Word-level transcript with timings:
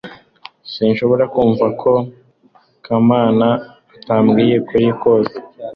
sinshobora 0.73 1.23
kumva 1.33 1.65
ko 1.81 1.93
kamana 2.85 3.47
atambwiye 3.95 4.55
ukuri 4.61 4.87
kose 5.01 5.35